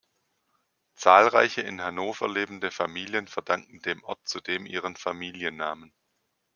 Zahlreiche 0.95 1.61
in 1.61 1.83
Hannover 1.83 2.27
lebende 2.27 2.71
Familien 2.71 3.27
verdanken 3.27 3.83
dem 3.83 4.03
Ort 4.03 4.27
zudem 4.27 4.65
ihren 4.65 4.95
Familiennamen. 4.95 5.93